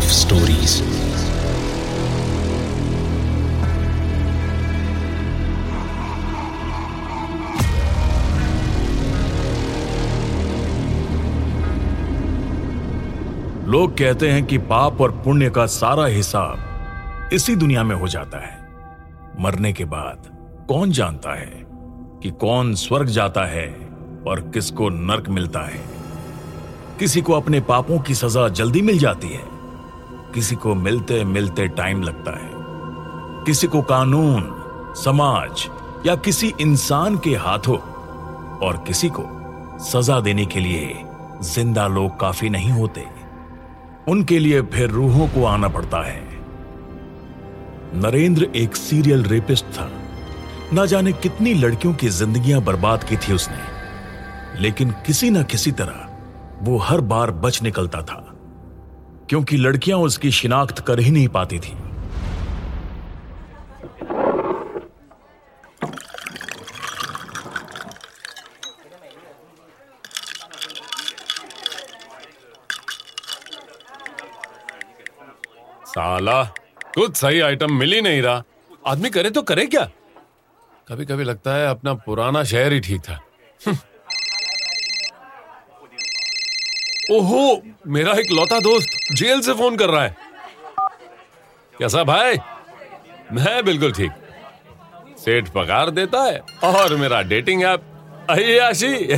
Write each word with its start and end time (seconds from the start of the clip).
of 0.00 0.06
stories. 0.06 0.82
लोग 13.66 13.98
कहते 13.98 14.30
हैं 14.30 14.44
कि 14.44 14.58
पाप 14.58 15.00
और 15.00 15.10
पुण्य 15.10 15.50
का 15.50 15.66
सारा 15.66 16.06
हिसाब 16.06 16.58
इसी 17.32 17.56
दुनिया 17.56 17.82
में 17.82 17.96
हो 17.96 18.08
जाता 18.08 18.38
है। 18.38 18.68
मरने 19.40 19.72
के 19.72 19.84
बाद 19.84 20.26
कौन 20.68 20.90
जानता 20.90 21.34
है 21.34 21.66
कि 22.22 22.30
कौन 22.30 22.74
स्वर्ग 22.74 23.06
जाता 23.06 23.44
है 23.44 23.88
और 24.26 24.40
किसको 24.40 24.88
नर्क 24.88 25.28
मिलता 25.28 25.60
है? 25.60 25.82
किसी 26.98 27.20
को 27.20 27.32
अपने 27.32 27.60
पापों 27.60 27.98
की 27.98 28.14
सजा 28.14 28.48
जल्दी 28.48 28.82
मिल 28.82 28.98
जाती 28.98 29.28
है। 29.28 29.59
किसी 30.34 30.56
को 30.56 30.74
मिलते 30.74 31.24
मिलते 31.24 31.68
टाइम 31.68 32.02
लगता 32.02 32.30
है। 32.30 32.50
किसी 33.44 33.66
को 33.66 33.82
कानून, 33.82 34.56
समाज 34.96 35.68
या 36.06 36.16
किसी 36.16 36.52
इंसान 36.60 37.18
के 37.18 37.30
हाथों 37.30 37.78
और 38.58 38.84
किसी 38.86 39.08
को 39.08 39.24
सजा 39.78 40.20
देने 40.20 40.46
के 40.46 40.60
लिए 40.60 41.04
ज़िंदा 41.42 41.86
लोग 41.86 42.20
काफ़ी 42.20 42.48
नहीं 42.48 42.70
होते। 42.70 43.06
उनके 44.08 44.38
लिए 44.38 44.62
फिर 44.62 44.90
रूहों 44.90 45.28
को 45.28 45.44
आना 45.44 45.68
पड़ता 45.68 46.02
है। 46.06 46.22
नरेंद्र 47.94 48.44
एक 48.56 48.76
सीरियल 48.76 49.22
रेपिस्ट 49.24 49.64
था। 49.64 49.90
ना 50.72 50.86
जाने 50.86 51.12
कितनी 51.12 51.54
लड़कियों 51.54 51.94
की 51.94 52.08
जिंदगियाँ 52.08 52.62
बर्बाद 52.62 53.04
की 53.04 53.16
थी 53.16 53.32
उसने। 53.32 53.80
लेकिन 54.60 54.90
किसी 54.90 55.30
ना 55.30 55.42
किसी 55.42 55.72
तरह 55.72 56.08
वो 56.62 56.78
हर 56.78 57.00
बार 57.00 57.30
बच 57.30 57.62
निकलता 57.62 58.02
था। 58.02 58.29
क्योंकि 59.30 59.56
लड़कियाँ 59.56 59.98
उसकी 59.98 60.30
शिनाख्त 60.30 60.80
कर 60.86 61.00
ही 61.00 61.10
नहीं 61.10 61.28
पाती 61.28 61.58
थी। 61.58 61.74
साला, 75.86 76.42
कुछ 76.94 77.16
सही 77.16 77.40
आइटम 77.40 77.72
मिल 77.72 77.92
ही 77.92 78.00
नहीं 78.00 78.22
रहा। 78.22 78.42
आदमी 78.86 79.10
करे 79.10 79.30
तो 79.30 79.42
करे 79.42 79.66
क्या? 79.66 79.84
कभी 80.88 81.04
कभी 81.06 81.24
लगता 81.24 81.54
है 81.54 81.66
अपना 81.68 81.94
पुराना 81.94 82.44
शहर 82.44 82.72
ही 82.72 82.80
ठीक 82.80 83.00
था। 83.00 83.20
ओहो, 87.12 87.62
मेरा 87.86 88.12
एक 88.12 88.30
लौता 88.32 88.60
दोस्त 88.60 89.14
जेल 89.16 89.40
से 89.40 89.52
फ़ोन 89.52 89.76
कर 89.76 89.90
रहा 89.90 90.02
है। 90.02 90.16
कैसा 91.78 92.04
भाई? 92.04 92.36
मैं 93.32 93.64
बिल्कुल 93.64 93.92
ठीक। 93.92 94.10
सेठ 95.18 95.48
पगार 95.48 95.90
देता 95.90 96.22
है 96.22 96.40
और 96.64 96.96
मेरा 96.96 97.22
डेटिंग 97.22 97.62
ऐप 97.62 97.82
अयाशी 98.30 98.94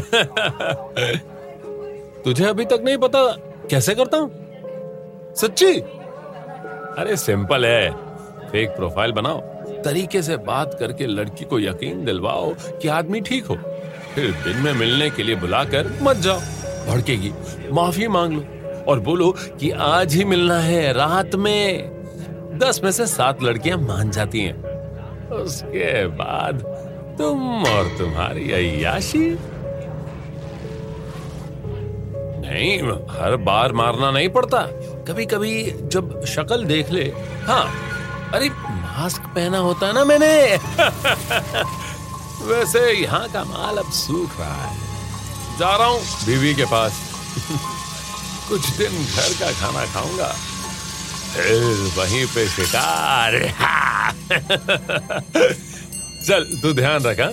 तुझे 2.24 2.44
अभी 2.44 2.64
तक 2.64 2.82
नहीं 2.84 2.96
पता 2.96 3.24
कैसे 3.70 3.94
करता 3.94 4.16
हूँ? 4.16 4.30
सच्ची? 5.34 5.80
अरे, 7.00 7.16
सिंपल 7.16 7.66
है। 7.66 7.90
फेक 8.50 8.68
प्रोफ़ाइल 8.68 9.12
बनाओ। 9.12 9.40
तरीके 9.82 10.22
से 10.22 10.36
बात 10.36 10.76
करके 10.80 11.06
लड़की 11.06 11.44
को 11.44 11.60
यकीन 11.60 12.04
दिलवाओ 12.04 12.54
कि 12.54 12.88
आदमी 12.88 13.20
ठीक 13.20 13.46
हो। 13.46 13.54
फिर 14.14 14.30
दिन 14.30 14.56
में 14.56 14.72
मिलने 14.72 15.10
के 15.10 15.22
लिए 15.22 15.34
बुलाकर 15.34 15.98
मत 16.02 16.16
जाओ। 16.16 16.40
भड़केगी। 16.88 17.32
माफ़ी 17.72 18.08
मांग 18.08 18.32
लो 18.32 18.44
और 18.88 19.00
बोलो 19.00 19.36
कि 19.60 19.70
आज 19.70 20.14
ही 20.14 20.24
मिलना 20.24 20.58
है 20.58 20.92
रात 20.92 21.34
में। 21.34 21.90
दस 22.58 22.80
में 22.84 22.92
से 22.92 23.06
सात 23.06 23.42
लड़कियाँ 23.42 23.78
मान 23.78 24.10
जाती 24.10 24.40
हैं। 24.40 24.72
उसके 25.28 26.06
बाद 26.06 26.62
तुम 27.18 27.64
और 27.64 27.88
तुम्हारी 27.98 28.52
अयाशी 28.52 29.38
नहीं, 32.44 32.78
हर 33.10 33.36
बार 33.36 33.72
मारना 33.72 34.10
नहीं 34.10 34.28
पड़ता। 34.28 34.58
कभी 35.08 35.26
कभी 35.26 35.74
जब 35.84 36.24
शक्ल 36.24 36.64
देख 36.64 36.90
ले। 36.90 37.04
हाँ 37.46 37.64
अरे 38.34 38.48
मास्क 38.48 39.22
पहना 39.22 39.58
होता 39.58 39.86
है 39.86 39.92
ना 39.92 40.04
मैंने। 40.04 40.56
वैसे 42.46 42.92
यहाँ 42.92 43.28
का 43.28 43.44
माल 43.44 43.76
अब 43.76 43.90
सूख 43.90 44.40
रहा 44.40 44.54
है। 44.54 44.91
जा 45.58 45.76
रहा 45.76 45.86
हूँ। 45.86 46.00
बीवी 46.26 46.54
के 46.54 46.64
पास। 46.64 47.12
कुछ 48.48 48.68
दिन 48.70 48.92
घर 48.92 49.32
का 49.40 49.52
खाना 49.52 49.86
खाऊँगा। 49.86 50.34
फिर 51.36 51.62
वहीं 51.98 52.26
पे 52.26 52.48
शिकार। 52.48 53.32
चल 56.26 56.58
तू 56.62 56.72
ध्यान 56.72 57.02
रखा 57.02 57.30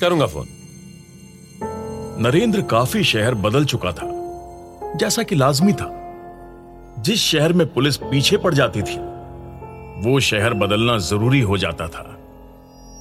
करूँगा 0.00 0.26
फ़ोन। 0.26 0.46
नरेंद्र 2.20 2.62
काफ़ी 2.62 3.04
शहर 3.04 3.34
बदल 3.34 3.64
चुका 3.64 3.92
था। 3.92 4.20
जैसा 4.96 5.22
कि 5.22 5.34
लाजमी 5.34 5.72
था। 5.72 5.96
जिस 6.98 7.20
शहर 7.20 7.52
में 7.52 7.74
पुलिस 7.74 7.96
पीछे 7.96 8.36
पड़ 8.36 8.54
जाती 8.54 8.82
थी 8.82 8.96
वो 10.08 10.20
शहर 10.20 10.54
बदलना 10.54 10.98
ज़रूरी 10.98 11.40
हो 11.40 11.58
जाता 11.58 11.88
था। 11.88 12.18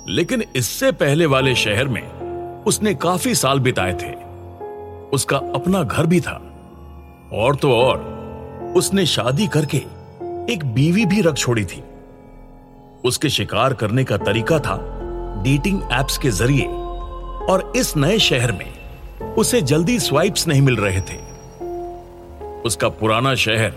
लेकिन 0.07 0.43
इससे 0.55 0.91
पहले 0.91 1.25
वाले 1.25 1.55
शहर 1.55 1.87
में 1.87 2.19
उसने 2.63 2.93
काफ़ी 2.93 3.35
साल 3.35 3.59
बिताए 3.59 3.93
थे। 3.93 4.28
उसका 5.13 5.37
अपना 5.37 5.83
घर 5.83 6.05
भी 6.05 6.19
था। 6.21 6.41
और 7.33 7.55
तो 7.55 7.75
और, 7.75 8.19
उसने 8.77 9.05
शादी 9.05 9.47
करके 9.47 9.77
एक 10.53 10.59
बीवी 10.65 11.05
भी 11.05 11.21
रख 11.21 11.35
छोड़ी 11.35 11.65
थी। 11.65 11.83
उसके 13.05 13.29
शिकार 13.29 13.73
करने 13.73 14.03
का 14.03 14.17
तरीका 14.17 14.59
था 14.59 14.77
डेटिंग 15.43 15.81
एप्स 15.91 16.17
के 16.17 16.29
ज़रिए, 16.29 16.65
और 17.49 17.73
इस 17.75 17.97
नए 17.97 18.19
शहर 18.19 18.51
में 18.51 18.79
उसे 19.35 19.61
जल्दी 19.61 19.99
स्वाइप्स 19.99 20.47
नहीं 20.47 20.61
मिल 20.61 20.75
रहे 20.75 21.01
थे। 21.01 21.17
उसका 22.61 22.89
पुराना 22.89 23.35
शहर, 23.35 23.73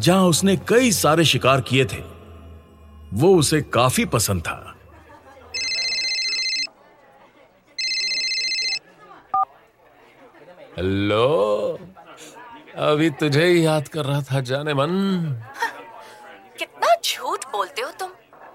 जहाँ 0.00 0.24
उसने 0.24 0.56
कई 0.56 0.92
सारे 0.92 1.24
शिकार 1.24 1.60
किए 1.60 1.84
थे, 1.84 2.02
वो 3.14 3.36
उसे 3.36 3.60
काफ़ी 3.62 4.04
पसंद 4.04 4.40
था। 4.40 4.75
हेलो। 10.76 11.78
अभी 12.76 13.10
तुझे 13.10 13.44
ही 13.44 13.64
याद 13.66 13.88
कर 13.88 14.04
रहा 14.04 14.20
था 14.22 14.40
जाने 14.40 14.74
मन। 14.74 14.90
कितना 16.58 16.94
झूठ 17.04 17.44
बोलते 17.44 17.82
हो 17.82 17.90
तुम? 17.90 18.08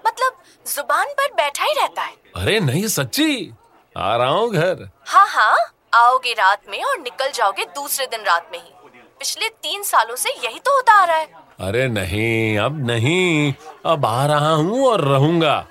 मतलब 0.06 0.36
ज़ुबान 0.66 1.06
पर 1.20 1.32
बैठा 1.32 1.64
ही 1.64 1.72
रहता 1.72 2.02
है। 2.02 2.14
अरे 2.36 2.60
नहीं 2.60 2.86
सच्ची। 2.86 3.52
आ 3.96 4.16
रहा 4.16 4.28
हूँ 4.28 4.50
घर। 4.50 4.88
हाँ 5.06 5.26
हाँ। 5.28 5.56
आओगे 5.94 6.32
रात 6.32 6.62
में 6.70 6.82
और 6.84 6.98
निकल 6.98 7.30
जाओगे 7.30 7.64
दूसरे 7.64 8.06
दिन 8.06 8.20
रात 8.20 8.48
में 8.52 8.58
ही। 8.58 8.70
पिछले 9.18 9.48
तीन 9.48 9.82
सालों 9.82 10.16
से 10.16 10.30
यही 10.30 10.58
तो 10.58 10.74
होता 10.74 10.92
आ 10.92 11.04
रहा 11.04 11.16
है। 11.16 11.28
अरे 11.60 11.88
नहीं 11.88 12.58
अब 12.58 12.86
नहीं। 12.86 13.52
अब 13.86 14.06
आ 14.06 14.24
रहा 14.26 14.52
हूँ 14.52 14.86
और 14.86 15.00
रहूँगा। 15.00 15.66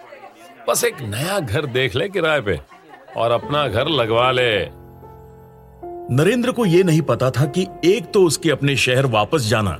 बस 0.68 0.83
एक 0.83 1.01
नया 1.01 1.39
घर 1.39 1.66
देख 1.66 1.95
ले 1.95 2.09
किराए 2.09 2.41
पे 2.41 2.59
और 3.18 3.31
अपना 3.31 3.68
घर 3.68 3.88
लगवा 3.88 4.31
ले। 4.31 4.81
नरेंद्र 6.13 6.51
को 6.51 6.66
यह 6.66 6.83
नहीं 6.83 7.01
पता 7.01 7.31
था 7.31 7.45
कि 7.45 7.67
एक 7.85 8.11
तो 8.11 8.23
उसके 8.23 8.51
अपने 8.51 8.75
शहर 8.75 9.05
वापस 9.05 9.41
जाना 9.41 9.72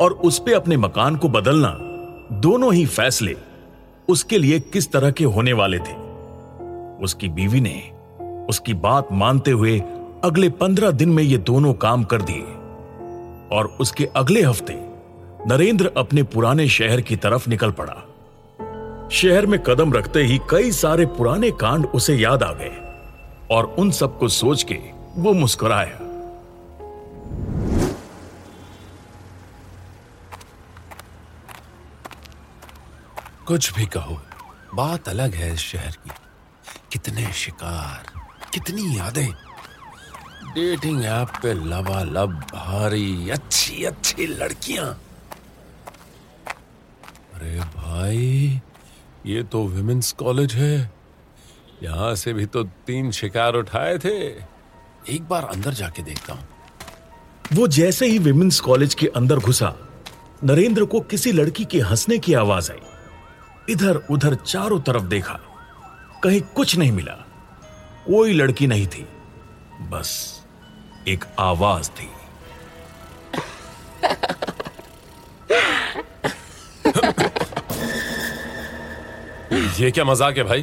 और 0.00 0.12
उस 0.12 0.38
पे 0.38 0.54
अपने 0.54 0.76
मकान 0.76 1.16
को 1.16 1.28
बदलना 1.28 1.76
दोनों 2.32 2.74
ही 2.74 2.86
फैसले 2.86 3.36
उसके 4.08 4.38
लिए 4.38 4.60
किस 4.60 4.92
तरह 4.92 5.10
के 5.10 5.24
होने 5.24 5.52
वाले 5.52 5.78
थे। 5.78 5.92
उसकी 7.04 7.28
बीवी 7.28 7.60
ने 7.60 7.90
उसकी 8.48 8.74
बात 8.74 9.08
मानते 9.12 9.50
हुए 9.50 9.82
अगले 10.24 10.48
पंद्रह 10.48 10.90
दिन 10.90 11.08
में 11.08 11.22
ये 11.22 11.38
दोनों 11.38 11.74
काम 11.74 12.04
कर 12.04 12.22
दिए 12.22 12.42
और 13.58 13.76
उसके 13.80 14.04
अगले 14.16 14.42
हफ़्ते 14.42 14.74
नरेंद्र 15.46 15.92
अपने 15.96 16.22
पुराने 16.22 16.68
शहर 16.68 17.00
की 17.00 17.16
तरफ़ 17.16 17.50
निकल 17.50 17.70
पड़ा। 17.70 18.04
शहर 19.12 19.46
में 19.46 19.62
कदम 19.62 19.92
रखते 19.92 20.22
ही 20.22 20.38
कई 20.50 20.72
सारे 20.72 21.06
पुराने 21.06 21.50
कांड 21.50 21.86
उसे 21.86 22.14
याद 22.14 22.42
आ 22.42 22.52
गए 22.52 22.72
और 23.50 23.64
उन 23.78 23.90
सबको 23.90 24.28
सोच 24.28 24.62
के 24.62 24.97
वो 25.18 25.32
मुस्कुराया। 25.32 25.98
कुछ 33.46 33.72
भी 33.74 33.86
कहो, 33.86 34.20
बात 34.74 35.08
अलग 35.08 35.34
है 35.34 35.52
इस 35.52 35.60
शहर 35.60 35.90
की। 35.90 36.10
कितने 36.92 37.32
शिकार, 37.32 38.12
कितनी 38.52 38.98
यादें। 38.98 39.32
डेटिंग 40.54 41.04
ऐप 41.04 41.28
पे 41.42 41.54
लबालब 41.54 42.32
भारी, 42.32 43.30
अच्छी 43.30 43.84
अच्छी 43.84 44.26
लड़कियाँ। 44.26 44.86
अरे 47.34 47.60
भाई, 47.60 48.60
ये 49.26 49.42
तो 49.42 49.66
विमेंस 49.66 50.12
कॉलेज 50.12 50.54
है। 50.54 50.92
यहाँ 51.82 52.14
से 52.14 52.32
भी 52.32 52.46
तो 52.46 52.64
तीन 52.64 53.10
शिकार 53.10 53.54
उठाए 53.54 53.98
थे। 53.98 54.57
एक 55.08 55.28
बार 55.28 55.44
अंदर 55.44 55.74
जाके 55.74 56.02
देखता 56.02 56.32
हूँ। 56.32 56.48
वो 57.52 57.66
जैसे 57.68 58.06
ही 58.06 58.18
विमेंस 58.18 58.60
कॉलेज 58.60 58.94
के 58.94 59.06
अंदर 59.16 59.38
घुसा 59.38 59.74
नरेंद्र 60.44 60.84
को 60.84 61.00
किसी 61.00 61.32
लड़की 61.32 61.64
के 61.64 61.78
हंसने 61.80 62.18
की 62.18 62.34
आवाज़ 62.34 62.70
आई। 62.72 63.72
इधर 63.72 63.96
उधर 64.10 64.34
चारों 64.34 64.80
तरफ़ 64.80 65.04
देखा 65.04 65.38
कहीं 66.24 66.40
कुछ 66.56 66.76
नहीं 66.76 66.92
मिला। 66.92 67.14
कोई 68.06 68.32
लड़की 68.32 68.66
नहीं 68.66 68.86
थी 68.86 69.06
बस 69.90 70.10
एक 71.08 71.24
आवाज़ 71.38 71.90
थी। 71.90 72.08
ये 79.82 79.90
क्या 79.90 80.04
मज़ाक 80.04 80.36
है 80.38 80.42
भाई? 80.44 80.62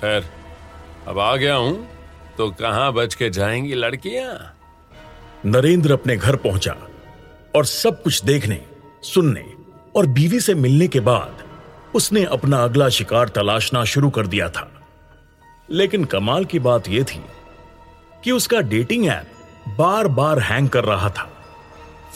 खैर 0.00 0.24
अब 1.08 1.18
आ 1.18 1.34
गया 1.36 1.54
हूँ। 1.54 1.97
तो 2.38 2.50
कहाँ 2.50 2.92
बच 2.92 3.14
के 3.14 3.30
जाएँगी 3.30 3.74
लड़कियाँ? 3.74 4.56
नरेंद्र 5.46 5.92
अपने 5.92 6.16
घर 6.16 6.36
पहुँचा 6.36 6.76
और 7.56 7.64
सब 7.64 8.02
कुछ 8.02 8.24
देखने, 8.24 8.64
सुनने 9.02 9.44
और 9.96 10.06
बीवी 10.06 10.40
से 10.40 10.54
मिलने 10.54 10.88
के 10.88 11.00
बाद 11.00 11.44
उसने 11.94 12.24
अपना 12.24 12.64
अगला 12.64 12.88
शिकार 12.88 13.28
तलाशना 13.28 13.84
शुरू 13.84 14.10
कर 14.10 14.26
दिया 14.26 14.48
था। 14.48 14.72
लेकिन 15.70 16.04
कमाल 16.04 16.44
की 16.44 16.58
बात 16.58 16.88
यह 16.88 17.02
थी 17.02 17.24
कि 18.24 18.32
उसका 18.32 18.60
डेटिंग 18.60 19.06
ऐप 19.06 19.30
बार 19.68 20.08
बार 20.08 20.38
हैंग 20.38 20.68
कर 20.68 20.84
रहा 20.84 21.10
था। 21.10 21.32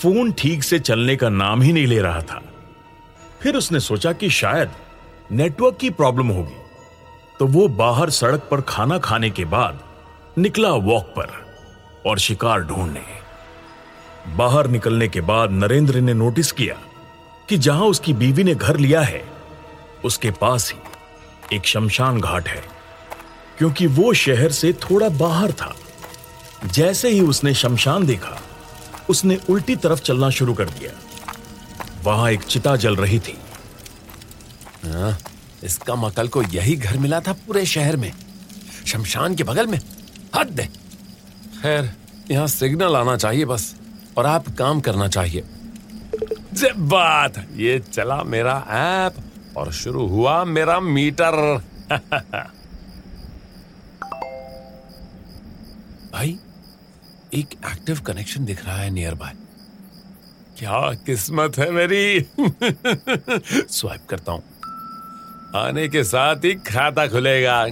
फ़ोन 0.02 0.32
ठीक 0.32 0.62
से 0.62 0.78
चलने 0.78 1.16
का 1.16 1.28
नाम 1.28 1.62
ही 1.62 1.72
नहीं 1.72 1.86
ले 1.86 1.98
रहा 1.98 2.22
था। 2.22 2.42
फिर 3.40 3.56
उसने 3.56 3.80
सोचा 3.80 4.12
कि 4.12 4.30
शायद 4.30 4.70
नेटवर्क 5.32 5.76
की 5.76 5.90
प्रॉब्लम 5.90 6.26
होगी। 6.26 6.56
तो 7.38 7.46
वो 7.46 7.68
बाहर 7.68 8.10
सड़क 8.10 8.48
पर 8.50 8.60
खाना 8.60 8.98
खाने 8.98 9.30
के 9.30 9.44
बाद 9.44 9.80
निकला 10.38 10.68
वॉक 10.70 11.06
पर 11.16 11.30
और 12.06 12.18
शिकार 12.18 12.60
ढूँढने। 12.60 13.00
बाहर 14.36 14.66
निकलने 14.66 15.08
के 15.08 15.20
बाद 15.20 15.50
नरेंद्र 15.50 16.00
ने 16.00 16.14
नोटिस 16.14 16.52
किया 16.52 16.74
कि 17.48 17.58
जहाँ 17.58 17.86
उसकी 17.86 18.12
बीवी 18.12 18.44
ने 18.44 18.54
घर 18.54 18.76
लिया 18.76 19.00
है 19.00 19.22
उसके 20.04 20.30
पास 20.30 20.72
ही 20.72 21.56
एक 21.56 21.66
शमशान 21.66 22.20
घाट 22.20 22.48
है 22.48 22.62
क्योंकि 23.58 23.86
वो 23.86 24.12
शहर 24.14 24.52
से 24.52 24.72
थोड़ा 24.82 25.08
बाहर 25.08 25.52
था। 25.52 25.74
जैसे 26.66 27.08
ही 27.08 27.20
उसने 27.20 27.54
शमशान 27.54 28.06
देखा 28.06 28.40
उसने 29.10 29.38
उल्टी 29.50 29.76
तरफ़ 29.76 30.00
चलना 30.00 30.30
शुरू 30.30 30.54
कर 30.54 30.70
दिया। 30.70 30.92
वहाँ 32.04 32.30
एक 32.32 32.42
चिता 32.42 32.76
जल 32.76 32.96
रही 32.96 33.18
थी। 33.18 33.38
हाँ, 34.84 35.18
इसका 35.64 35.94
मकल 35.94 36.28
को 36.28 36.42
यही 36.42 36.76
घर 36.76 36.98
मिला 36.98 37.20
था 37.20 37.32
पूरे 37.46 37.66
शहर 37.66 37.96
में 37.96 38.12
शमशान 38.86 39.34
के 39.34 39.44
बगल 39.44 39.66
में। 39.66 39.80
हद 40.34 40.46
दे 40.46 40.64
खैर, 41.62 41.92
यहाँ 42.30 42.46
सिग्नल 42.46 42.96
आना 42.96 43.16
चाहिए 43.16 43.44
बस, 43.44 43.76
और 44.16 44.26
आप 44.26 44.44
काम 44.48 44.80
करना 44.80 45.08
चाहिए। 45.08 45.44
जब 46.52 46.88
बात, 46.88 47.46
ये 47.56 47.78
चला 47.78 48.22
मेरा 48.22 48.66
ऐप, 48.68 49.14
और 49.56 49.72
शुरू 49.72 50.06
हुआ 50.06 50.44
मेरा 50.44 50.80
मीटर। 50.80 51.62
भाई, 56.12 56.38
एक 57.34 57.48
एक्टिव 57.52 58.00
कनेक्शन 58.00 58.44
दिख 58.44 58.66
रहा 58.66 58.76
है 58.76 58.90
नियर 58.90 59.14
बाय 59.14 59.32
क्या 60.58 60.92
किस्मत 61.06 61.58
है 61.58 61.70
मेरी? 61.70 62.20
स्वाइप 63.70 64.00
करता 64.10 64.32
हूँ। 64.32 64.42
आने 65.56 65.88
के 65.88 66.04
साथ 66.04 66.36
ही 66.36 66.54
खाता 66.54 67.06
खुलेगा। 67.06 67.66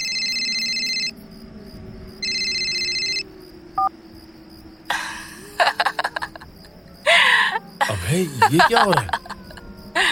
अबे 8.11 8.57
ये 8.57 8.59
क्या 8.69 8.83
हो 8.83 8.91
रहा 8.91 9.03
है? 9.03 9.09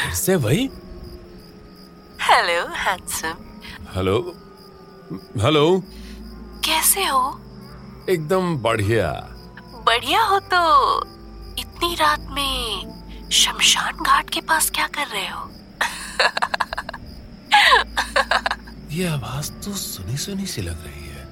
फिर 0.03 0.13
से 0.15 0.35
वही 0.37 0.65
हेलो 2.23 2.67
हैंडसम 2.75 3.35
हेलो 3.95 4.19
हेलो 5.43 5.65
कैसे 6.65 7.05
हो? 7.05 7.21
एकदम 8.11 8.57
बढ़िया। 8.63 9.11
बढ़िया 9.87 10.23
हो 10.23 10.39
तो 10.55 10.61
इतनी 11.59 11.95
रात 11.95 12.27
में 12.31 13.29
शमशान 13.33 14.05
घाट 14.05 14.31
के 14.31 14.41
पास 14.41 14.71
क्या 14.71 14.87
कर 14.99 15.07
रहे 15.07 15.29
हो? 15.29 15.49
ये 18.93 19.09
आवाज़ 19.09 19.53
तो 19.65 19.73
सुनी 19.73 20.17
सुनी 20.17 20.47
सी 20.47 20.63
लग 20.63 20.85
रही 20.87 21.09
है। 21.09 21.27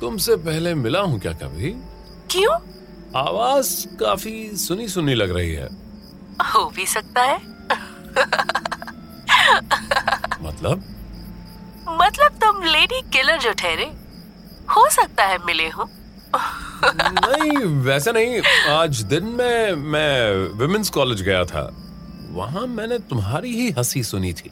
तुमसे 0.00 0.36
पहले 0.36 0.74
मिला 0.74 1.00
हूँ 1.00 1.20
क्या 1.20 1.32
कभी? 1.32 1.70
क्यों? 2.30 2.58
आवाज़ 3.16 3.86
काफ़ी 3.86 4.56
सुनी 4.56 4.88
सुनी 4.88 5.14
लग 5.14 5.36
रही 5.36 5.52
है। 5.52 5.68
हो 6.54 6.72
भी 6.76 6.86
सकता 6.86 7.22
है। 7.22 7.36
मतलब? 10.42 10.84
मतलब 11.88 12.28
तुम 12.28 12.62
लेडी 12.62 13.00
किलर 13.00 13.38
जो 13.38 13.52
ठहरे 13.52 13.92
हो 14.76 14.90
सकता 14.90 15.24
है 15.24 15.46
मिले 15.46 15.68
हो। 15.68 15.90
नहीं 16.94 17.58
वैसे 17.58 18.12
नहीं। 18.12 18.42
आज 18.70 19.02
दिन 19.02 19.24
में 19.24 19.72
मैं 19.72 20.32
विमेंस 20.58 20.90
कॉलेज 20.90 21.22
गया 21.22 21.44
था। 21.44 21.76
वहाँ 22.30 22.66
मैंने 22.66 22.98
तुम्हारी 22.98 23.56
ही 23.56 23.70
हँसी 23.70 24.02
सुनी 24.02 24.32
थी। 24.32 24.50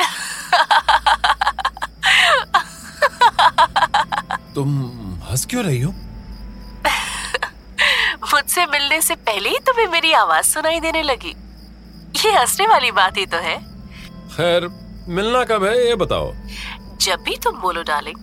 तुम 4.54 4.94
हंस 5.30 5.46
क्यों 5.46 5.64
रही 5.64 5.80
हो? 5.80 5.94
मुझसे 8.32 8.64
मिलने 8.66 9.00
से 9.00 9.14
पहले 9.26 9.48
ही 9.48 9.58
तुम्हें 9.66 9.86
मेरी 9.86 10.12
आवाज़ 10.12 10.46
सुनाई 10.46 10.80
देने 10.80 11.02
लगी। 11.02 11.34
ये 12.16 12.32
हंसने 12.32 12.66
वाली 12.66 12.90
बात 12.92 13.16
ही 13.16 13.26
तो 13.26 13.36
है। 13.36 13.56
खैर 14.28 14.68
मिलना 15.08 15.44
कब 15.44 15.64
है 15.64 15.86
ये 15.88 15.94
बताओ। 15.94 16.32
जब 17.00 17.22
भी 17.24 17.36
तुम 17.36 17.60
बोलो 17.60 17.82
डार्लिंग 17.82 18.16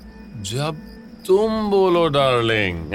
जब 0.44 0.82
तुम 1.28 1.70
बोलो 1.72 2.08
डार्लिंग 2.08 2.94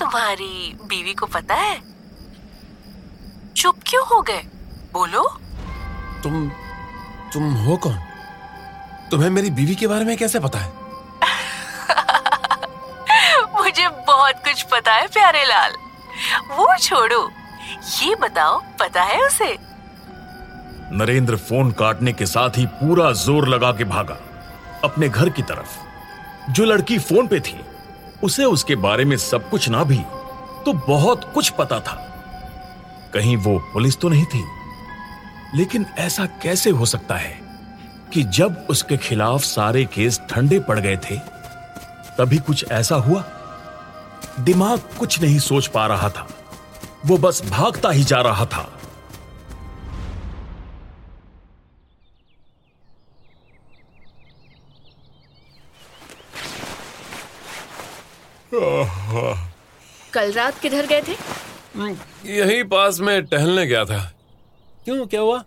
तुम्हारी 0.00 0.78
बीवी 0.82 1.14
को 1.14 1.26
पता 1.26 1.54
है? 1.54 1.76
चुप 3.56 3.78
क्यों 3.86 4.04
हो 4.06 4.20
गए? 4.22 4.42
बोलो। 4.92 5.22
तुम 6.22 6.48
तुम 7.32 7.52
हो 7.54 7.76
कौन? 7.76 7.98
तुम्हें 9.10 9.30
मेरी 9.30 9.50
बीवी 9.50 9.74
के 9.74 9.86
बारे 9.86 10.04
में 10.04 10.16
कैसे 10.16 10.40
पता 10.40 10.58
है? 10.58 10.72
बहुत 14.20 14.34
कुछ 14.34 14.62
पता 14.62 14.92
है 14.92 15.06
प्यारे 15.06 15.44
लाल? 15.44 15.72
वो 16.50 16.78
छोड़ो। 16.78 17.30
ये 18.02 18.14
बताओ, 18.14 18.62
पता 18.80 19.02
है 19.02 19.20
उसे? 19.20 19.58
नरेंद्र 20.92 21.36
फ़ोन 21.36 21.70
काटने 21.70 22.12
के 22.12 22.26
साथ 22.26 22.50
ही 22.56 22.66
पूरा 22.66 23.12
ज़ोर 23.12 23.48
लगा 23.48 23.72
के 23.72 23.84
भागा। 23.84 24.16
अपने 24.84 25.08
घर 25.08 25.28
की 25.28 25.42
तरफ़। 25.42 25.78
जो 26.52 26.64
लड़की 26.64 26.98
फ़ोन 26.98 27.26
पे 27.26 27.40
थी, 27.40 27.60
उसे 28.22 28.44
उसके 28.44 28.76
बारे 28.76 29.04
में 29.04 29.16
सब 29.16 29.50
कुछ 29.50 29.68
ना 29.68 29.84
भी 29.84 29.98
तो 30.64 30.72
बहुत 30.72 31.32
कुछ 31.34 31.50
पता 31.50 31.80
था। 31.80 31.96
कहीं 33.14 33.36
वो 33.36 33.58
पुलिस 33.58 34.00
तो 34.00 34.08
नहीं 34.08 34.24
थी? 34.24 34.44
लेकिन 35.54 35.86
ऐसा 35.98 36.26
कैसे 36.26 36.70
हो 36.70 36.86
सकता 36.86 37.14
है 37.14 37.40
कि 38.12 38.22
जब 38.22 38.66
उसके 38.70 38.96
खिलाफ 38.96 39.40
सारे 39.40 39.84
केस 39.84 40.20
ठंडे 40.30 40.60
पड़ 40.60 40.78
गए 40.78 40.96
थे, 40.96 41.16
तभी 42.18 42.38
कुछ 42.38 42.64
ऐसा 42.72 42.96
हुआ? 42.96 43.24
दिमाग 44.38 44.78
कुछ 44.98 45.20
नहीं 45.20 45.38
सोच 45.38 45.66
पा 45.66 45.86
रहा 45.86 46.10
था। 46.10 46.28
वो 47.06 47.18
बस 47.18 47.42
भागता 47.50 47.90
ही 47.90 48.04
जा 48.04 48.20
रहा 48.20 48.46
था। 48.46 48.76
कल 60.14 60.32
रात 60.32 60.58
किधर 60.58 60.86
गए 60.86 61.02
थे? 61.02 61.12
यही 62.32 62.62
पास 62.62 63.00
में 63.00 63.26
टहलने 63.26 63.66
गया 63.66 63.84
था। 63.84 64.12
क्यों? 64.84 65.06
क्या 65.06 65.20
हुआ? 65.20 65.44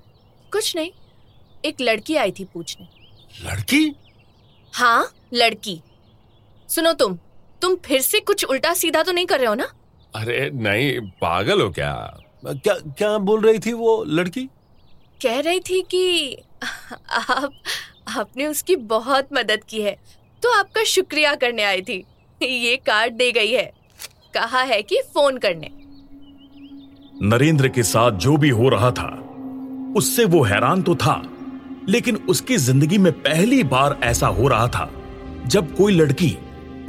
कुछ 0.52 0.76
नहीं। 0.76 0.92
एक 1.66 1.82
लड़की 1.82 2.16
आई 2.16 2.32
थी 2.32 2.46
पूछने। 2.46 2.88
लड़की? 3.42 3.96
हाँ 4.74 5.14
लड़की। 5.34 5.82
सुनो 6.70 6.94
तुम 6.94 7.18
तुम 7.64 7.76
फिर 7.86 8.02
से 8.02 8.20
कुछ 8.20 8.44
उल्टा 8.46 8.74
सीधा 8.74 9.04
तो 9.04 9.12
नहीं 9.12 9.26
कर 9.26 9.40
रहे 9.40 9.48
हो 9.48 9.54
ना? 9.56 9.68
अरे 10.16 10.50
नहीं 10.54 11.00
पागल 11.22 11.62
हो 11.62 11.70
क्या? 11.70 11.94
क्या 12.46 12.74
क्या 12.74 13.18
बोल 13.18 13.42
रही 13.42 13.60
थी 13.60 13.74
वो 13.74 14.04
लड़की? 14.08 14.42
कह 15.24 15.40
रही 15.40 15.60
थी 15.60 15.82
कि 15.82 16.38
आप 17.10 17.52
आपने 18.18 18.48
उसकी 18.48 18.76
बहुत 18.76 19.28
मदद 19.34 19.64
की 19.70 19.82
है। 19.82 19.96
तो 20.44 20.58
आपका 20.60 20.84
शुक्रिया 20.84 21.34
करने 21.36 21.64
आई 21.64 21.82
थी। 21.82 22.04
ये 22.42 22.76
कार्ड 22.78 23.14
दे 23.14 23.32
गई 23.32 23.52
है। 23.52 23.72
कहा 24.34 24.62
है 24.62 24.82
कि 24.82 25.02
फ़ोन 25.14 25.38
करने। 25.38 25.70
नरेंद्र 27.22 27.68
के 27.68 27.84
साथ 27.84 28.12
जो 28.12 28.38
भी 28.38 28.50
हो 28.50 28.70
रहा 28.70 28.92
था 28.92 29.10
उससे 29.98 30.26
वो 30.26 30.44
हैरान 30.44 30.82
तो 30.82 30.96
था 30.96 31.22
लेकिन 31.90 32.16
उसकी 32.30 32.58
ज़िंदगी 32.58 32.98
में 32.98 33.12
पहली 33.14 33.64
बार 33.64 34.00
ऐसा 34.04 34.28
हो 34.28 34.48
रहा 34.48 34.68
था 34.68 34.90
जब 35.46 35.76
कोई 35.76 35.94
लड़की 35.94 36.38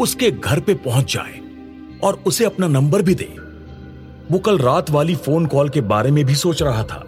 उसके 0.00 0.30
घर 0.30 0.60
पे 0.60 0.74
पहुँच 0.74 1.12
जाए 1.12 1.40
और 2.04 2.22
उसे 2.26 2.44
अपना 2.44 2.68
नंबर 2.68 3.02
भी 3.02 3.14
दे। 3.14 3.36
वो 4.30 4.38
कल 4.38 4.58
रात 4.58 4.90
वाली 4.90 5.16
फ़ोन 5.16 5.46
कॉल 5.46 5.68
के 5.68 5.80
बारे 5.80 6.10
में 6.10 6.24
भी 6.24 6.34
सोच 6.34 6.62
रहा 6.62 6.82
था 6.82 7.02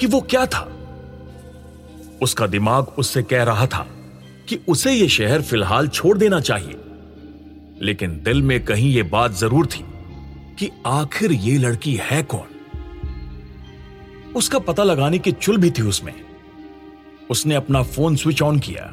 कि 0.00 0.06
वो 0.06 0.20
क्या 0.20 0.46
था। 0.46 0.72
उसका 2.22 2.46
दिमाग 2.46 2.88
उससे 2.98 3.22
कह 3.22 3.42
रहा 3.42 3.66
था 3.66 3.86
कि 4.48 4.58
उसे 4.68 4.92
यह 4.92 5.08
शहर 5.08 5.42
फ़िलहाल 5.42 5.88
छोड़ 5.88 6.18
देना 6.18 6.40
चाहिए। 6.40 6.76
लेकिन 7.82 8.20
दिल 8.22 8.42
में 8.42 8.64
कहीं 8.64 8.94
यह 8.94 9.04
बात 9.04 9.32
ज़रूर 9.32 9.66
थी 9.66 9.84
कि 10.58 10.70
आखिर 10.86 11.32
ये 11.32 11.58
लड़की 11.58 11.94
है 12.02 12.22
कौन? 12.22 12.46
उसका 14.36 14.58
पता 14.58 14.84
लगाने 14.84 15.18
की 15.18 15.32
चुल 15.32 15.56
भी 15.56 15.70
थी 15.70 15.82
उसमें। 15.82 16.14
उसने 17.30 17.54
अपना 17.54 17.82
फ़ोन 17.82 18.16
स्विच 18.16 18.42
ऑन 18.42 18.58
किया 18.58 18.84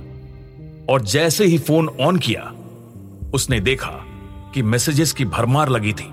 और 0.90 1.02
जैसे 1.02 1.46
ही 1.46 1.58
फ़ोन 1.58 1.88
ऑन 1.88 2.18
किया 2.18 2.54
उसने 3.34 3.60
देखा 3.60 3.92
कि 4.54 4.62
मैसेजेस 4.62 5.12
की 5.12 5.26
भरमार 5.26 5.70
लगी 5.70 5.94
थी। 5.94 6.10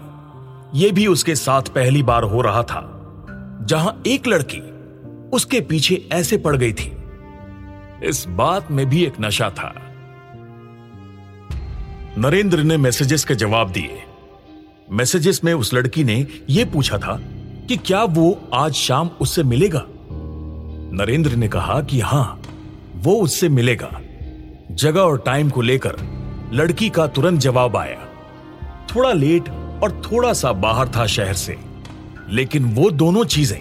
यह 0.74 0.92
भी 0.92 1.06
उसके 1.06 1.34
साथ 1.34 1.62
पहली 1.62 2.02
बार 2.02 2.22
हो 2.22 2.40
रहा 2.40 2.62
था, 2.62 2.82
जहाँ 3.62 4.02
एक 4.06 4.26
लड़की 4.26 4.60
उसके 5.32 5.60
पीछे 5.60 6.08
ऐसे 6.12 6.36
पड़ 6.36 6.56
गई 6.56 6.72
थी। 6.72 6.92
इस 8.04 8.24
बात 8.28 8.70
में 8.70 8.86
भी 8.86 9.04
एक 9.04 9.14
नशा 9.20 9.50
था। 9.50 9.74
नरेंद्र 12.18 12.62
ने 12.62 12.76
मैसेजेस 12.76 13.24
के 13.24 13.34
जवाब 13.34 13.70
दिए। 13.70 14.02
मैसेजेस 14.92 15.40
में 15.44 15.54
उस 15.54 15.74
लड़की 15.74 16.04
ने 16.04 16.26
यह 16.50 16.70
पूछा 16.72 16.98
था 16.98 17.18
कि 17.68 17.76
क्या 17.76 18.02
वो 18.04 18.48
आज 18.54 18.72
शाम 18.72 19.10
उससे 19.20 19.42
मिलेगा? 19.42 19.84
नरेंद्र 20.92 21.30
ने 21.30 21.48
कहा 21.48 21.80
कि 21.80 22.00
हाँ, 22.00 22.40
वो 22.94 23.20
उससे 23.20 23.48
मिलेगा। 23.48 23.90
जगह 24.70 25.00
और 25.00 25.18
टाइम 25.18 25.50
को 25.50 25.60
लेकर 25.60 25.96
लड़की 26.52 26.88
का 26.90 27.06
तुरंत 27.06 27.40
जवाब 27.40 27.76
आया। 27.76 28.06
थोड़ा 28.94 29.12
लेट 29.12 29.48
और 29.82 30.00
थोड़ा 30.04 30.32
सा 30.32 30.52
बाहर 30.52 30.88
था 30.88 31.06
शहर 31.06 31.34
से, 31.34 31.56
लेकिन 32.28 32.64
वो 32.74 32.90
दोनों 32.90 33.24
चीज़ें 33.24 33.60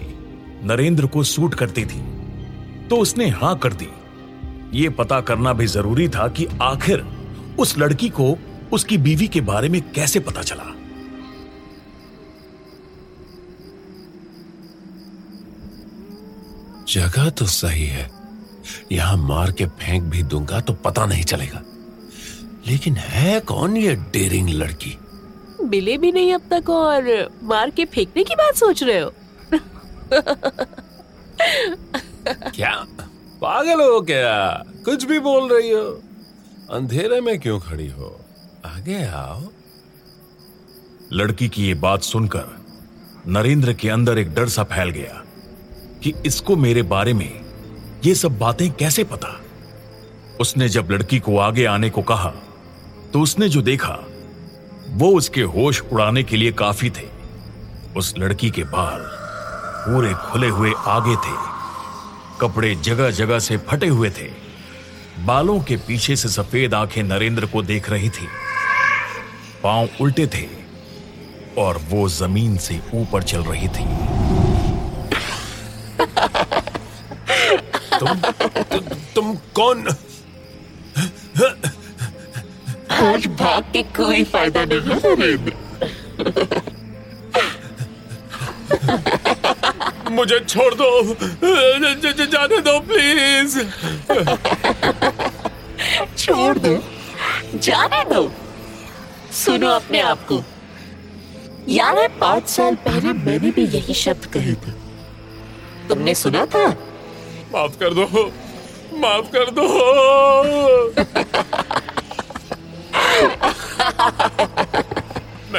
नरेंद्र 0.66 1.06
को 1.06 1.22
सूट 1.22 1.54
करती 1.54 1.84
थी। 1.84 2.00
तो 2.88 2.96
उसने 2.96 3.28
हाँ 3.28 3.56
कर 3.58 3.72
दी। 3.72 3.88
ये 4.74 4.88
पता 4.90 5.20
करना 5.20 5.52
भी 5.52 5.66
ज़रूरी 5.66 6.08
था 6.08 6.28
कि 6.28 6.46
आखिर 6.62 7.04
उस 7.58 7.78
लड़की 7.78 8.08
को 8.08 8.36
उसकी 8.72 8.98
बीवी 8.98 9.28
के 9.28 9.40
बारे 9.40 9.68
में 9.68 9.80
कैसे 9.92 10.20
पता 10.20 10.42
चला। 10.42 10.64
जगह 16.88 17.30
तो 17.30 17.46
सही 17.46 17.86
है। 17.86 18.10
यहाँ 18.92 19.16
मार 19.16 19.52
के 19.52 19.66
फेंक 19.66 20.02
भी 20.02 20.22
दूँगा 20.22 20.60
तो 20.60 20.72
पता 20.84 21.06
नहीं 21.06 21.24
चलेगा। 21.24 21.62
लेकिन 22.70 22.94
है 22.94 23.40
कौन 23.40 23.76
ये 23.76 23.94
डेरिंग 23.94 24.48
लड़की? 24.48 24.98
मिले 25.64 25.98
भी 25.98 26.12
नहीं 26.12 26.34
अब 26.34 26.40
तक 26.52 26.70
और 26.70 27.30
मार 27.42 27.70
के 27.70 27.84
फेंकने 27.84 28.24
की 28.24 28.34
बात 28.34 28.54
सोच 28.54 28.82
रहे 28.82 28.98
हो? 28.98 29.12
क्या? 32.54 32.86
पागल 33.40 33.80
हो 33.80 34.00
क्या? 34.00 34.64
कुछ 34.84 35.04
भी 35.04 35.18
बोल 35.18 35.48
रही 35.52 35.70
हो। 35.70 36.02
अंधेरे 36.70 37.20
में 37.20 37.40
क्यों 37.40 37.60
खड़ी 37.60 37.88
हो? 37.88 38.20
आगे 38.64 39.04
आओ। 39.04 39.42
लड़की 41.12 41.48
की 41.48 41.66
ये 41.66 41.74
बात 41.74 42.02
सुनकर 42.02 42.66
नरेंद्र 43.26 43.72
के 43.72 43.88
अंदर 43.88 44.18
एक 44.18 44.34
डर 44.34 44.48
सा 44.48 44.62
फैल 44.62 44.90
गया 44.90 45.24
कि 46.02 46.12
इसको 46.26 46.56
मेरे 46.56 46.82
बारे 46.82 47.14
में 47.14 47.40
ये 48.04 48.14
सब 48.14 48.38
बातें 48.38 48.72
कैसे 48.72 49.04
पता? 49.04 49.40
उसने 50.40 50.68
जब 50.68 50.88
लड़की 50.90 51.18
को 51.18 51.38
आगे 51.38 51.64
आने 51.64 51.90
को 51.90 52.02
कहा 52.02 52.34
तो 53.12 53.20
उसने 53.20 53.48
जो 53.48 53.62
देखा 53.62 53.98
वो 54.90 55.10
उसके 55.16 55.42
होश 55.54 55.80
उड़ाने 55.82 56.22
के 56.22 56.36
लिए 56.36 56.52
काफ़ी 56.52 56.90
थे। 56.90 57.08
उस 57.96 58.14
लड़की 58.18 58.50
के 58.50 58.64
बाल 58.64 59.00
पूरे 59.84 60.12
खुले 60.22 60.48
हुए 60.48 60.72
आगे 60.88 61.16
थे 61.16 61.34
कपड़े 62.40 62.74
जगह 62.74 63.10
जगह 63.10 63.38
से 63.38 63.56
फटे 63.68 63.86
हुए 63.86 64.10
थे। 64.10 64.28
बालों 65.26 65.58
के 65.60 65.76
पीछे 65.76 66.16
से 66.16 66.28
सफ़ेद 66.28 66.74
आँखें 66.74 67.02
नरेंद्र 67.02 67.46
को 67.46 67.62
देख 67.62 67.90
रही 67.90 68.08
थी। 68.10 68.28
पाँव 69.62 69.88
उल्टे 70.00 70.26
थे 70.26 70.46
और 71.58 71.78
वो 71.88 72.08
ज़मीन 72.08 72.56
से 72.58 72.80
ऊपर 72.94 73.22
चल 73.22 73.42
रही 73.42 73.68
थी। 73.68 73.84
तुम 77.98 78.20
तु, 78.70 78.78
तुम 79.14 79.34
कौन? 79.54 79.84
आज 83.00 83.26
भाग 83.26 83.62
के 83.72 83.82
कोई 83.82 84.24
फ़ायदा 84.24 84.64
नहीं 84.64 84.80
है 84.80 85.16
नरेंद्र। 85.16 85.52
मुझे 90.10 90.40
छोड़ 90.40 90.74
दो। 90.74 91.02
जाने 92.26 92.60
दो 92.60 92.80
प्लीज़ 92.80 93.58
छोड़ 96.18 96.58
दो। 96.58 96.74
जाने 97.58 98.04
दो। 98.14 98.32
सुनो 99.32 99.68
अपने 99.68 100.00
आप 100.00 100.26
को। 100.26 100.42
यार 101.68 102.08
पाँच 102.08 102.48
साल 102.48 102.74
पहले 102.74 103.12
मैंने 103.12 103.50
भी 103.50 103.64
यही 103.66 103.94
शब्द 103.94 104.26
कहे 104.26 104.52
थे। 104.52 104.72
तुमने 105.88 106.14
सुना 106.14 106.46
था? 106.46 106.68
माफ़ 107.54 107.78
कर 107.82 107.94
दो। 107.94 108.32
माफ़ 108.94 109.26
कर 109.36 109.50
दो। 109.50 109.66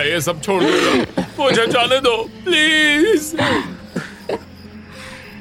मैं 0.02 0.08
ये 0.08 0.22
सब 0.22 0.42
छोड़ 0.42 0.64
दूँगा 0.64 1.26
मुझे 1.40 1.68
जाने 1.68 2.00
दो 2.00 2.30
प्लीज़। 2.46 3.42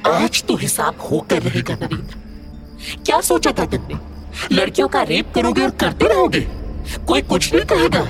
आज 0.09 0.45
तो 0.45 0.57
हिसाब 0.57 1.09
होकर 1.11 1.43
रहेगा 1.43 1.75
नरेंद्र। 1.75 2.15
क्या 3.07 3.21
सोचा 3.21 3.53
था 3.53 3.67
तुमने? 3.67 3.95
लड़कियों 4.55 4.89
का 4.89 5.03
रेप 5.03 5.33
करोगे 5.35 5.63
और 5.63 5.71
करते 5.71 6.09
रहोगे? 6.09 6.41
कोई 7.07 7.23
कुछ 7.23 7.55
नहीं 7.55 7.65
कहेगा। 7.65 8.09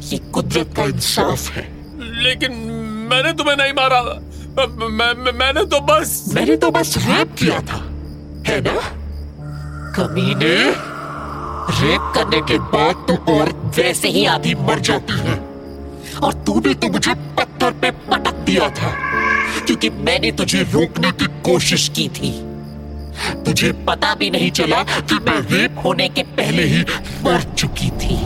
ये 0.00 0.18
कुदरत 0.18 0.74
का 0.76 0.84
इंसाफ 0.84 1.50
है। 1.50 1.68
लेकिन 2.22 2.52
मैंने 3.10 3.32
तुम्हें 3.32 3.56
नहीं 3.56 3.72
मारा। 3.72 4.02
मैं, 4.02 5.14
मैं, 5.14 5.32
मैंने 5.32 5.64
तो 5.64 5.80
बस 5.80 6.24
मैंने 6.34 6.56
तो 6.56 6.70
बस 6.70 6.94
रेप 6.98 7.34
किया 7.38 7.60
था। 7.60 7.76
है 8.46 8.60
ना? 8.60 8.80
कमीने 9.92 10.72
रेप 11.82 12.12
करने 12.14 12.40
के 12.40 12.58
बाद 12.58 12.94
तो 12.94 13.40
और 13.40 13.72
वैसे 13.76 14.08
ही 14.08 14.26
आधी 14.26 14.54
मर 14.54 14.78
जाती 14.78 15.12
है। 15.12 15.51
और 16.22 16.32
तूने 16.32 16.74
तो 16.74 16.88
मुझे 16.88 17.14
पत्थर 17.14 17.70
पे 17.70 17.90
पटक 17.90 18.34
दिया 18.34 18.68
था 18.68 18.90
क्योंकि 19.66 19.90
मैंने 19.90 20.32
तुझे 20.32 20.62
रोकने 20.62 21.12
की 21.12 21.26
कोशिश 21.26 21.88
की 21.88 22.08
थी। 22.08 22.30
तुझे 23.44 23.72
पता 23.72 24.14
भी 24.14 24.30
नहीं 24.30 24.50
चला 24.50 24.82
कि 24.82 25.14
मैं 25.14 25.40
रेप 25.40 25.82
होने 25.84 26.08
के 26.08 26.22
पहले 26.22 26.62
ही 26.62 26.84
मर 27.24 27.42
चुकी 27.58 27.90
थी। 27.90 28.16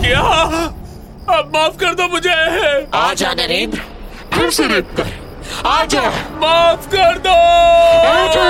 क्या? 0.00 0.20
अब 1.38 1.52
माफ़ 1.56 1.76
कर 1.76 1.94
दो 1.94 2.08
मुझे। 2.08 2.86
आजा 2.94 3.32
नरेंद्र 3.34 3.78
फिर 4.32 4.50
से 4.50 4.66
रेप 4.66 4.94
कर। 4.96 5.10
आजा 5.66 6.02
माफ़ 6.42 6.88
कर 6.94 7.18
दो। 7.18 7.36
आजा 8.08 8.48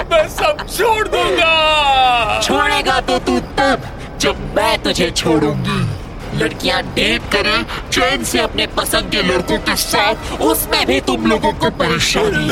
मैं 0.10 0.28
सब 0.28 0.66
छोड़ 0.78 1.08
दूँगा। 1.08 2.40
छोड़ेगा 2.40 3.00
तो 3.00 3.18
तू 3.18 3.40
तब। 3.40 3.99
जब 4.20 4.36
मैं 4.56 4.82
तुझे 4.82 5.10
छोड़ूँगी। 5.12 6.38
लड़कियाँ 6.38 6.82
डेट 6.94 7.22
करें, 7.32 7.64
चैन 7.90 8.24
से 8.24 8.38
अपने 8.40 8.66
पसंद 8.76 9.10
के 9.10 9.22
लड़कों 9.22 9.58
के 9.58 9.76
साथ, 9.76 10.32
उसमें 10.42 10.86
भी 10.86 11.00
तुम 11.00 11.26
लोगों 11.26 11.52
को 11.52 11.70
परेशानी 11.78 12.48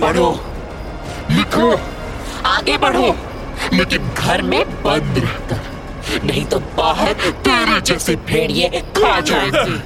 पढ़ो, 0.00 0.30
लिखो, 1.30 1.70
आगे 2.46 2.76
बढ़ो, 2.78 3.14
लेकिन 3.72 4.08
घर 4.08 4.42
में 4.42 4.64
बंद 4.82 5.18
रहकर, 5.18 5.60
नहीं 6.24 6.44
तो 6.44 6.58
बाहर 6.76 7.12
तेरे 7.44 7.80
जैसे 7.82 8.16
भेड़िए 8.26 8.80
खा 8.96 9.18
जाएँगे। 9.22 9.76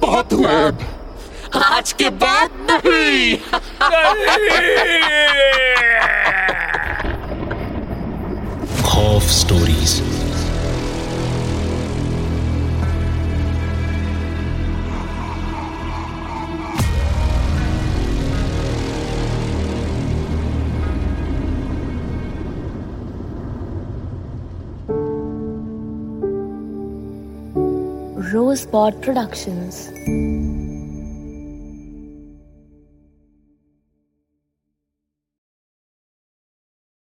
बहुत 0.00 0.32
हुआ 0.32 0.70
आज 1.54 1.92
के 1.92 2.08
बाद 2.22 2.50
नहीं 2.70 3.36
खौफ 8.84 9.28
स्टोरीज 9.40 10.00
Rosebud 28.32 29.02
Productions. 29.02 29.90